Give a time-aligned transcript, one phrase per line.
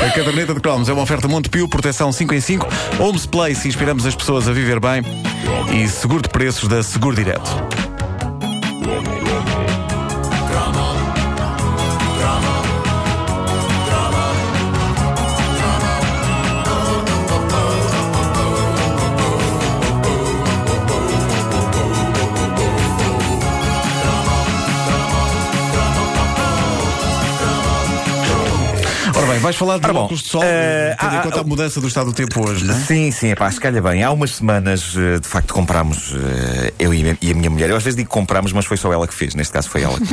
[0.00, 2.66] A caderneta de cromos é uma oferta Montepio, proteção 5 em 5,
[3.00, 5.02] Homes Place, inspiramos as pessoas a viver bem
[5.74, 7.87] e seguro de preços da Seguro Direto.
[29.48, 32.06] Vais falar de Ora óculos de sol, eh, tendo em conta a mudança do estado
[32.06, 32.78] do tempo hoje, não é?
[32.80, 34.02] Sim, sim, é pá, se calha bem.
[34.04, 37.70] Há umas semanas, eh, de facto, comprámos, eh, eu e a minha mulher.
[37.70, 39.34] Eu às vezes digo comprámos, mas foi só ela que fez.
[39.34, 39.98] Neste caso foi ela.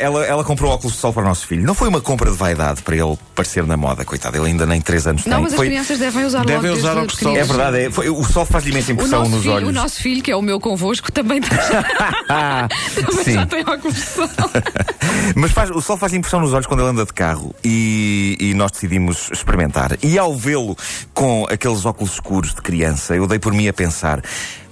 [0.00, 1.64] Ela, ela comprou óculos de sol para o nosso filho.
[1.64, 4.36] Não foi uma compra de vaidade para ele parecer na moda, coitado.
[4.36, 5.42] Ele ainda nem 3 anos Não, tem.
[5.44, 7.36] mas as Foi- crianças devem usar Devem logo usar óculos de sol.
[7.36, 9.68] É verdade, é, foi- o sol faz imensa impressão nos filho, olhos.
[9.68, 13.32] o nosso filho, que é o meu convosco, também, também sim.
[13.34, 14.28] já tem óculos de sol.
[15.34, 17.33] Mas faz- o sol faz impressão nos olhos quando ele anda de carro
[17.64, 19.96] e, e nós decidimos experimentar.
[20.02, 20.76] E ao vê-lo
[21.12, 24.22] com aqueles óculos escuros de criança, eu dei por mim a pensar: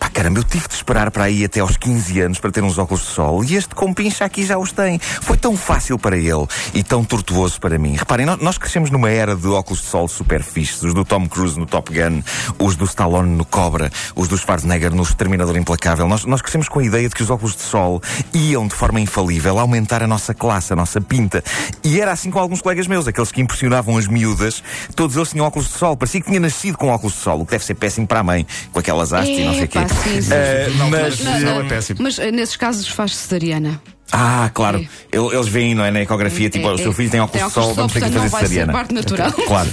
[0.03, 2.77] pá, caramba, eu tive de esperar para aí até aos 15 anos para ter uns
[2.77, 4.99] óculos de sol e este com pincha aqui já os tem.
[4.99, 6.45] Foi tão fácil para ele
[6.75, 7.95] e tão tortuoso para mim.
[7.95, 11.57] Reparem, nós, crescemos numa era de óculos de sol super fixes, os do Tom Cruise
[11.57, 12.21] no Top Gun,
[12.59, 16.09] os do Stallone no Cobra, os do Schwarzenegger no Exterminador Implacável.
[16.09, 18.03] Nós, nós crescemos com a ideia de que os óculos de sol
[18.35, 21.45] iam de forma infalível aumentar a nossa classe, a nossa pinta.
[21.85, 24.65] E era assim com alguns colegas meus, aqueles que impressionavam as miúdas,
[24.97, 25.97] todos eles tinham óculos de sol.
[25.97, 28.25] Parecia que tinha nascido com óculos de sol, o que deve ser péssimo para a
[28.25, 29.92] mãe, com aquelas hastes e não sei o quê.
[30.03, 30.33] Sim, sim.
[30.33, 32.01] Eh, Não, mas, não, não, eh, é péssimo.
[32.03, 33.81] Mas eh, nesses casos faz cesariana.
[34.13, 34.79] ah, claro.
[34.79, 34.89] É.
[35.13, 36.95] El- Eles veem, não é, na ecografia, tipo, É, o seu é.
[36.95, 38.73] filho tem óculos de sol, vamos ter que fazer não vai ser cesariana.
[38.73, 39.33] parte natural.
[39.47, 39.69] Claro.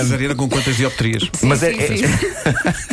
[0.00, 1.30] Cesariana com quantas dioptrias?
[1.42, 2.84] Mas Sim, é- sim, é- sim.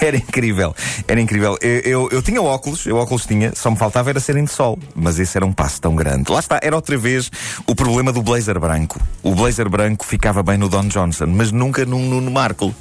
[0.00, 0.74] era incrível,
[1.08, 1.58] era incrível.
[1.60, 4.78] Eu, eu, eu tinha óculos, eu óculos tinha, só me faltava era serem de sol.
[4.94, 6.30] Mas esse era um passo tão grande.
[6.30, 7.30] Lá está, era outra vez
[7.66, 9.00] o problema do blazer branco.
[9.22, 12.74] O blazer branco ficava bem no Don Johnson, mas nunca no Nuno Marco.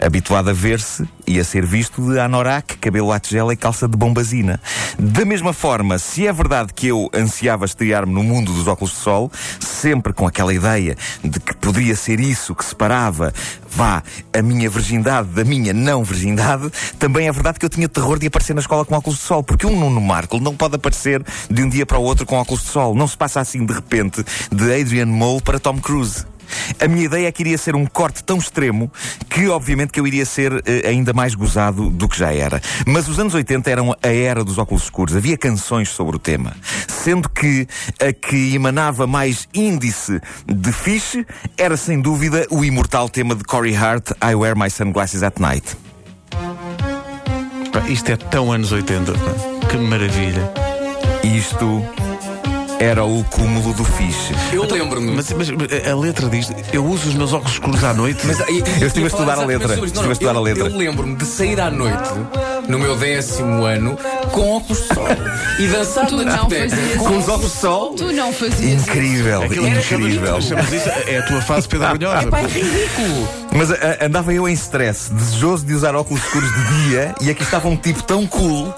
[0.00, 3.96] Habituado a ver-se e a ser visto de anorak, cabelo à tigela e calça de
[3.96, 4.60] bombazina.
[4.98, 8.98] Da mesma forma, se é verdade que eu ansiava estrear-me no mundo dos óculos de
[8.98, 9.30] sol,
[9.60, 13.32] sempre com aquela ideia de que poderia ser isso que separava,
[13.68, 14.02] vá,
[14.32, 18.26] a minha virgindade da minha não virgindade, também é verdade que eu tinha terror de
[18.26, 21.62] aparecer na escola com óculos de sol, porque um Nuno Marco não pode aparecer de
[21.62, 22.94] um dia para o outro com óculos de sol.
[22.94, 26.24] Não se passa assim de repente de Adrian Mole para Tom Cruise.
[26.80, 28.90] A minha ideia é que iria ser um corte tão extremo
[29.28, 32.60] que, obviamente, que eu iria ser eh, ainda mais gozado do que já era.
[32.86, 35.16] Mas os anos 80 eram a era dos óculos escuros.
[35.16, 36.54] Havia canções sobre o tema.
[36.88, 37.66] Sendo que
[38.00, 43.74] a que emanava mais índice de fiche era, sem dúvida, o imortal tema de Corey
[43.74, 45.76] Hart, I Wear My Sunglasses at Night.
[47.88, 49.12] Isto é tão anos 80.
[49.12, 49.68] pá.
[49.68, 50.52] Que maravilha.
[51.22, 51.82] Isto
[52.78, 54.34] era o cúmulo do fiche.
[54.52, 55.12] Eu lembro-me.
[55.12, 58.26] Mas, mas a letra diz: Eu uso os meus óculos escuros à noite.
[58.26, 59.74] Mas, e- Eu estive a estudar a letra.
[59.84, 60.64] Estive a estudar eu, a letra.
[60.68, 62.10] Eu lembro-me de sair à noite,
[62.68, 63.98] no meu décimo ano,
[64.32, 65.06] com óculos de sol
[65.58, 67.94] e dançar Tu na não fazias Com os óculos de sol?
[67.94, 68.90] Tu não fazias isso.
[68.90, 70.38] Incrível, Aquilo incrível.
[71.06, 72.28] é a tua fase Brunhosa.
[72.28, 73.28] Pá, é ridículo.
[73.56, 77.30] Mas a- a- andava eu em stress, desejoso de usar óculos escuros de dia, e
[77.30, 78.74] aqui estava um tipo tão cool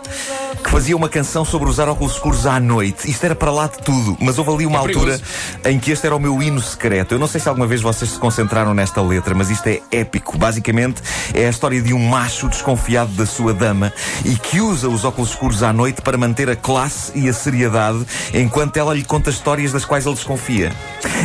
[0.62, 3.10] que fazia uma canção sobre usar óculos escuros à noite.
[3.10, 5.20] Isto era para lá de tudo, mas houve ali uma É altura
[5.64, 7.14] em que este era o meu hino secreto.
[7.14, 10.36] Eu não sei se alguma vez vocês se concentraram nesta letra, mas isto é épico.
[10.38, 11.02] Basicamente,
[11.34, 13.92] é a história de um macho desconfiado da sua dama
[14.24, 18.04] e que usa os óculos escuros à noite para manter a classe e a seriedade
[18.34, 20.72] enquanto ela lhe conta histórias das quais ele desconfia.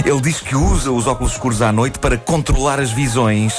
[0.06, 3.54] Ele diz que usa os óculos escuros à noite para controlar as visões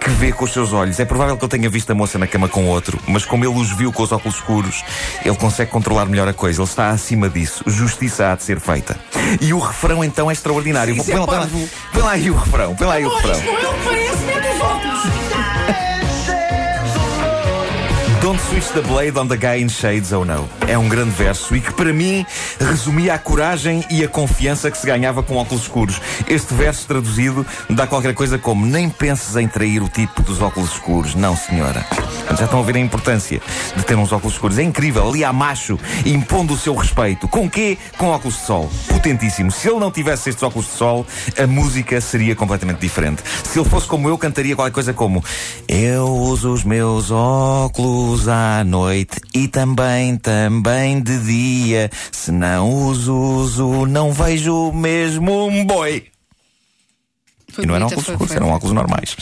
[0.00, 0.98] que vê com os seus olhos.
[1.00, 3.54] É provável que ele tenha visto a moça na cama com outro, mas como ele
[3.58, 4.82] os viu com os óculos escuros,
[5.24, 6.60] ele consegue controlar melhor a coisa.
[6.60, 7.62] Ele está acima disso.
[7.66, 8.96] Justiça há de ser feita.
[9.40, 10.94] E o refrão então é extraordinário.
[10.94, 11.48] Isso é Põe põe lá-
[11.92, 12.74] põe lá aí o refrão.
[12.74, 13.40] Põe lá aí o refrão.
[18.48, 20.48] Switch the blade on the guy in shades, oh no.
[20.66, 22.24] É um grande verso e que para mim
[22.58, 26.00] resumia a coragem e a confiança que se ganhava com óculos escuros.
[26.26, 30.72] Este verso traduzido dá qualquer coisa como nem penses em trair o tipo dos óculos
[30.72, 31.14] escuros.
[31.14, 31.84] Não, senhora.
[32.36, 33.40] Já estão a ver a importância
[33.76, 34.58] de ter uns óculos escuros.
[34.58, 37.26] É incrível, ali há macho impondo o seu respeito.
[37.28, 37.78] Com quê?
[37.96, 38.70] Com óculos de sol.
[38.88, 39.50] Potentíssimo.
[39.50, 41.06] Se ele não tivesse estes óculos de sol,
[41.38, 43.22] a música seria completamente diferente.
[43.44, 45.22] Se ele fosse como eu, cantaria qualquer coisa como
[45.66, 51.90] Eu uso os meus óculos à noite e também, também de dia.
[52.12, 56.17] Se não os uso, não vejo mesmo um boi.
[57.50, 59.16] Foi E não eram óculos foi- escuros, foi- eram óculos normais.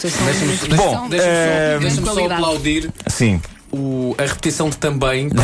[0.76, 2.43] Bom, de Deixa-me eh, só, qualidade.
[2.43, 3.40] aplaudir Sim.
[3.76, 5.28] O- a repetição de também.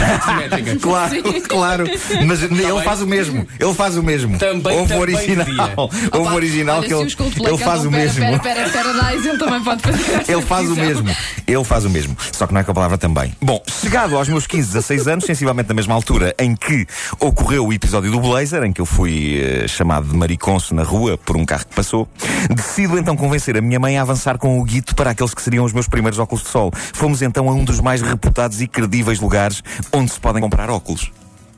[0.81, 1.15] Claro,
[1.49, 1.85] claro.
[2.27, 2.83] Mas ele bem.
[2.83, 3.47] faz o mesmo.
[3.59, 4.39] Ele faz o mesmo.
[4.39, 5.45] Também, Houve o também original.
[5.47, 5.73] devia.
[5.77, 7.03] Houve o Opa, original olha, que ele,
[7.49, 8.21] ele faz o pera, mesmo.
[8.21, 11.17] Pera, pera, Paradise, ele também pode fazer Ele faz o mesmo.
[11.47, 12.17] Ele faz o mesmo.
[12.33, 13.35] Só que não é com a palavra também.
[13.41, 16.87] Bom, chegado aos meus 15, 16 anos, sensivelmente na mesma altura em que
[17.21, 21.19] ocorreu o episódio do Blazer, em que eu fui eh, chamado de mariconso na rua
[21.19, 22.09] por um carro que passou,
[22.51, 25.65] decido então convencer a minha mãe a avançar com o guito para aqueles que seriam
[25.65, 26.73] os meus primeiros óculos de sol.
[26.93, 31.11] Fomos então a um dos mais reputados e credíveis lugares onde se podem comprar óculos.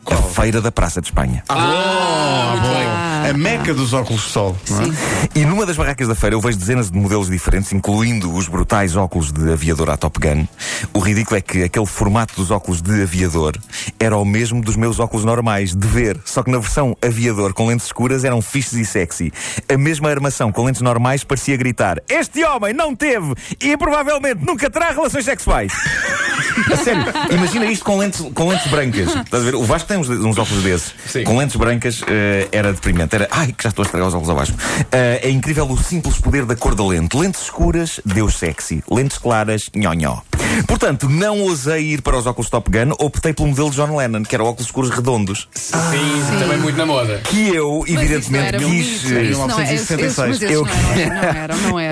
[0.07, 1.43] A Feira da Praça de Espanha.
[1.49, 3.31] Ah, muito bem.
[3.31, 4.57] A meca dos óculos de sol.
[4.71, 4.85] não é?
[5.35, 8.97] E numa das barracas da feira eu vejo dezenas de modelos diferentes, incluindo os brutais
[8.97, 10.47] óculos de aviador à Top Gun.
[10.93, 13.57] O ridículo é que aquele formato dos óculos de aviador
[13.99, 17.67] era o mesmo dos meus óculos normais, de ver, só que na versão aviador com
[17.67, 19.33] lentes escuras eram fixes e sexy.
[19.73, 24.69] A mesma armação com lentes normais parecia gritar: Este homem não teve e provavelmente nunca
[24.69, 25.73] terá relações sexuais.
[26.73, 27.03] A sério,
[27.33, 29.09] imagina isto com lentes, com lentes brancas.
[29.17, 29.55] Estás a ver?
[29.55, 30.95] O Vasco tem uns, uns óculos desses.
[31.07, 31.25] Sim.
[31.25, 33.15] Com lentes brancas eh, era deprimente.
[33.15, 34.55] Era, ai, que já estou a estragar os óculos abaixo.
[34.91, 37.17] Eh, é incrível o simples poder da cor da lente.
[37.17, 38.83] Lentes escuras, Deus sexy.
[38.91, 40.19] Lentes claras, nhonhó.
[40.67, 44.23] Portanto, não ousei ir para os óculos Top Gun, optei pelo modelo de John Lennon,
[44.23, 45.49] que era óculos escuros redondos.
[45.55, 45.73] Sim,
[46.39, 47.19] também muito na moda.
[47.25, 49.05] Que eu, Mas isso não evidentemente, era quis.
[49.05, 50.67] Isso não é- Eu-.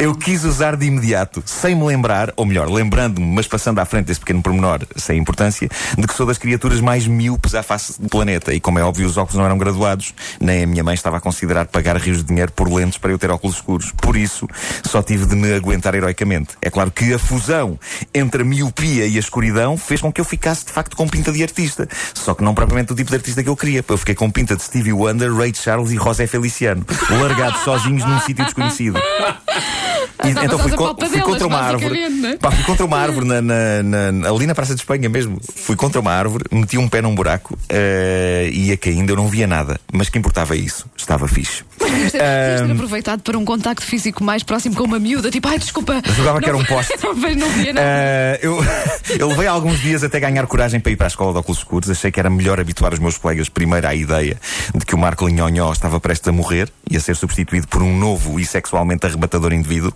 [0.00, 4.06] Eu quis usar de imediato, sem me lembrar, ou melhor, lembrando-me, mas passando à frente
[4.06, 8.08] desse pequeno pormenor, sem importância, de que sou das criaturas mais míopes à face do
[8.08, 8.52] planeta.
[8.52, 11.20] E como é óbvio, os óculos não eram graduados, nem a minha mãe estava a
[11.20, 13.92] considerar pagar rios de dinheiro por lentes para eu ter óculos escuros.
[13.92, 14.48] Por isso,
[14.84, 16.50] só tive de me aguentar heroicamente.
[16.60, 17.78] É claro que a fusão
[18.14, 21.32] entre a miopia e a escuridão fez com que eu ficasse de facto com pinta
[21.32, 21.88] de artista.
[22.14, 23.84] Só que não propriamente o tipo de artista que eu queria.
[23.86, 28.20] Eu fiquei com pinta de Stevie Wonder, Ray Charles e José Feliciano, largados sozinhos num
[28.20, 29.00] sítio desconhecido.
[30.24, 32.08] E, então fui, co- fui contra uma árvore.
[32.08, 32.38] né?
[32.40, 33.82] Pá, fui contra uma árvore na, na-
[34.12, 35.38] na- ali na Praça de Espanha mesmo.
[35.56, 39.28] Fui contra uma árvore, meti um pé num buraco eh, e ia caindo, eu não
[39.28, 39.80] via nada.
[39.92, 40.86] Mas que importava isso?
[40.96, 41.64] Estava fixe.
[42.02, 45.46] Devias ter, devias ter aproveitado para um contacto físico mais próximo com uma miúda, tipo,
[45.48, 46.02] ai, desculpa.
[46.16, 46.92] Jogava que não- era um poste.
[47.02, 47.86] Não, não via nada.
[47.86, 48.58] Eh, eu,
[49.18, 51.90] eu levei alguns dias até ganhar coragem para ir para a escola de óculos escuros.
[51.90, 54.38] Achei que era melhor habituar os meus colegas primeiro à ideia
[54.74, 57.96] de que o Marco Linhonhó estava prestes a morrer e a ser substituído por um
[57.96, 59.92] novo e sexualmente arrebatador indivíduo.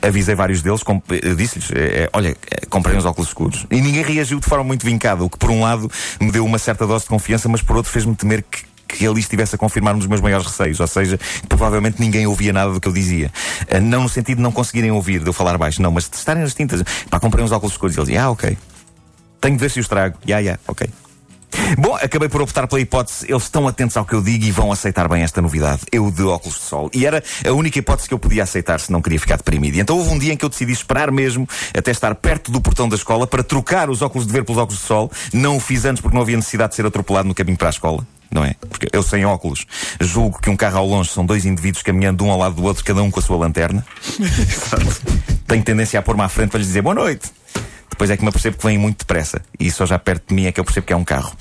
[0.00, 0.80] Avisei vários deles,
[1.10, 2.36] eh, disse-lhes: eh, eh, Olha,
[2.70, 3.66] comprei uns óculos escuros.
[3.70, 5.90] E ninguém reagiu de forma muito vincada, o que por um lado
[6.20, 9.20] me deu uma certa dose de confiança, mas por outro fez-me temer que que ali
[9.20, 11.18] estivesse a confirmar um dos meus maiores receios, ou seja,
[11.48, 13.32] provavelmente ninguém ouvia nada do que eu dizia.
[13.70, 16.16] Ah, Não no sentido de não conseguirem ouvir, de eu falar baixo, não, mas de
[16.16, 16.82] estarem nas tintas.
[17.10, 18.56] Pá, comprei uns óculos escuros e eles, ah, ok.
[19.40, 20.16] Tenho de ver se os trago.
[20.26, 20.88] Ya, ya, ok.
[21.78, 24.70] Bom, acabei por optar pela hipótese, eles estão atentos ao que eu digo e vão
[24.70, 25.82] aceitar bem esta novidade.
[25.90, 26.90] Eu de óculos de sol.
[26.92, 29.76] E era a única hipótese que eu podia aceitar se não queria ficar deprimido.
[29.76, 32.60] E então houve um dia em que eu decidi esperar mesmo até estar perto do
[32.60, 35.10] portão da escola para trocar os óculos de ver pelos óculos de sol.
[35.32, 37.70] Não o fiz antes porque não havia necessidade de ser atropelado no caminho para a
[37.70, 38.06] escola.
[38.30, 38.54] Não é?
[38.68, 39.66] Porque eu sem óculos
[40.00, 42.64] julgo que um carro ao longe são dois indivíduos caminhando de um ao lado do
[42.64, 43.84] outro, cada um com a sua lanterna.
[45.46, 47.30] Tenho tendência a pôr-me à frente para lhes dizer boa noite.
[47.96, 49.40] Depois é que me apercebo que vêm muito depressa.
[49.58, 51.32] E só já perto de mim é que eu percebo que é um carro.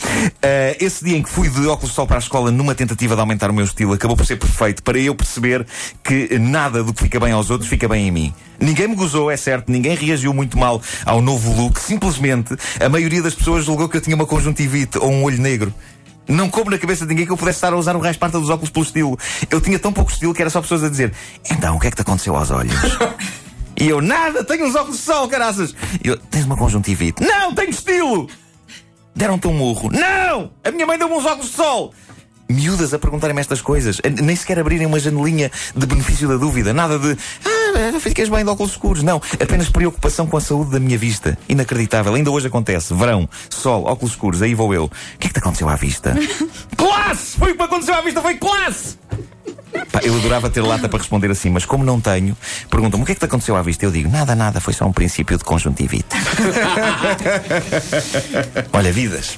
[0.41, 3.13] Ah, esse dia em que fui de óculos de sol para a escola numa tentativa
[3.13, 5.67] de aumentar o meu estilo acabou por ser perfeito para eu perceber
[6.01, 8.33] que nada do que fica bem aos outros fica bem em mim.
[8.57, 11.77] Ninguém me gozou, é certo, ninguém reagiu muito mal ao novo look.
[11.77, 15.73] Simplesmente a maioria das pessoas julgou que eu tinha uma conjuntivite ou um olho negro.
[16.27, 18.33] Não coube na cabeça de ninguém que eu pudesse estar a usar o resto parte
[18.33, 19.19] dos óculos pelo estilo.
[19.49, 21.13] Eu tinha tão pouco estilo que era só pessoas a dizer:
[21.51, 22.73] Então, o que é que te aconteceu aos olhos?
[23.77, 25.75] E eu, nada, tenho uns óculos de sol, caraças.
[26.01, 27.21] E eu, tens uma conjuntivite?
[27.21, 28.29] Não, tenho estilo.
[29.13, 29.89] Deram-te um murro?
[29.91, 30.49] Não!
[30.63, 31.93] A minha mãe deu-me uns óculos de sol.
[32.47, 36.73] Miúdas a perguntarem-me estas coisas, a- nem sequer abrirem uma janelinha de benefício da dúvida,
[36.73, 37.64] nada de ah,
[37.99, 41.37] ficas bem de óculos escuros, não, apenas preocupação com a saúde da minha vista.
[41.47, 42.93] Inacreditável, ainda hoje acontece.
[42.93, 44.85] Verão, sol, óculos escuros, aí vou eu.
[44.85, 44.89] O
[45.19, 46.15] que é que te aconteceu à vista?
[46.75, 47.37] classe!
[47.37, 48.97] Foi o que aconteceu à vista, foi classe!
[49.91, 52.37] Pá, eu adorava ter lata para responder assim, mas como não tenho,
[52.69, 53.85] perguntam-me o que é que te aconteceu à vista?
[53.85, 56.15] Eu digo, nada, nada, foi só um princípio de conjuntivite.
[58.71, 59.37] Olha, vidas.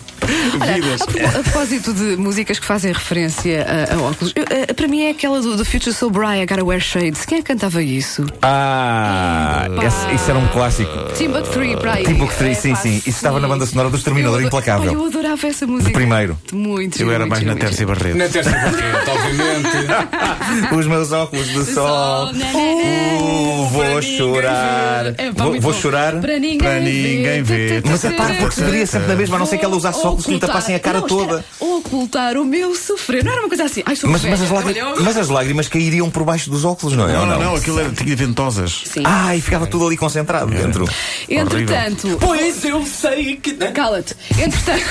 [0.60, 1.02] Vidas.
[1.02, 5.12] a, propósito de músicas que fazem referência a, a óculos, eu, eh, para mim é
[5.12, 7.26] aquela do, do Future Soul Brian, Gotta Wear Shades.
[7.26, 8.26] Quem é que cantava isso?
[8.42, 10.92] Ah, esse- isso era um clássico.
[11.16, 12.04] Timbuk 3, Brian.
[12.04, 12.98] Timbuk 3, É, sim, sim.
[12.98, 14.92] Isso estava na banda sonora do Exterminador Implacável.
[14.94, 15.92] Eu adorava essa música.
[15.92, 16.38] primeiro.
[16.52, 17.56] Muito, Eu era muito, mais na.
[17.56, 18.18] Terça e Barreto.
[18.18, 20.76] Na terça barreta, obviamente.
[20.78, 22.32] Os meus óculos de sol.
[22.32, 25.08] Uh, vou chorar.
[25.18, 26.20] É, Vou, chorar.
[26.20, 27.82] Para ninguém, ver.
[27.86, 30.00] Mas é pá, porque se veria sempre na mesma, a não ser que ela usasse
[30.06, 31.40] óculos muito tapassem a cara não, toda.
[31.40, 31.46] espera,
[31.88, 33.24] ocultar o meu sofrer.
[33.24, 33.82] Não era uma coisa assim.
[33.86, 36.96] Ai, sou Mas, mas, as lágrimas, Olha, mas as lágrimas cairiam por baixo dos óculos,
[36.96, 37.14] não é?
[37.14, 38.84] Não, Ou não, não, aquilo era, tinha ventosas.
[38.86, 39.02] Sim.
[39.06, 40.88] Ah, e ficava tudo ali concentrado dentro.
[41.30, 43.54] Entretanto, Pois eu sei que.
[43.54, 44.16] cala-te.
[44.32, 44.84] Entretanto,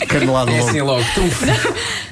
[0.08, 0.68] Canelado É logo.
[0.70, 1.04] assim logo.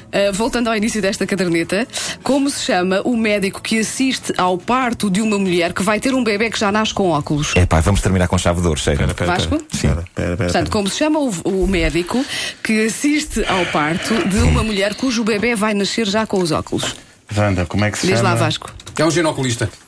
[0.09, 1.87] Uh, voltando ao início desta caderneta,
[2.23, 6.15] como se chama o médico que assiste ao parto de uma mulher que vai ter
[6.15, 7.53] um bebê que já nasce com óculos?
[7.55, 9.03] É pá, vamos terminar com chave de ouro, chega.
[9.05, 9.55] Espera, espera, Vasco?
[9.55, 9.69] espera.
[9.71, 10.51] Espera, espera, espera.
[10.51, 12.25] Portanto, como se chama o, o médico
[12.63, 16.95] que assiste ao parto de uma mulher cujo bebê vai nascer já com os óculos?
[17.35, 18.29] Wanda, como é que se Diz chama?
[18.29, 18.71] lá, Vasco.
[18.97, 19.69] É um genoculista.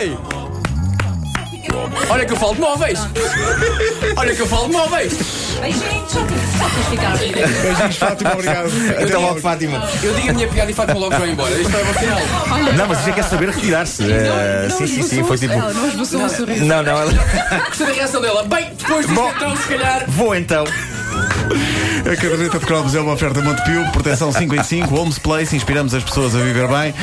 [0.00, 0.16] Ei!
[2.08, 2.98] Olha que eu falo de móveis!
[4.16, 5.12] Olha que eu falo de móveis!
[5.60, 8.70] Beijinhos, só para ficar Beijinhos, Fátima, obrigado.
[9.02, 9.88] Até logo, Fátima.
[10.02, 11.50] Eu digo a minha piada e Fátima logo vai embora.
[11.54, 12.20] Isto é o final.
[12.76, 14.02] Não, mas já quer saber retirar-se.
[14.10, 15.52] Eh, sim, sim, sim, foi tipo.
[15.54, 16.64] Ela não esboçou um sorriso.
[16.64, 17.12] Não, não, ela-
[17.68, 18.42] Gostei da reação dela.
[18.44, 19.32] Bem, depois disto Bom.
[19.36, 20.04] então, se calhar.
[20.08, 20.64] vou então.
[22.00, 25.94] A caderneta de cromos é uma oferta Montepio, proteção 5 em 5, Homes Place, inspiramos
[25.94, 26.94] as pessoas a viver bem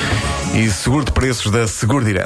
[0.56, 2.26] e seguro de preços da Seguro Direto.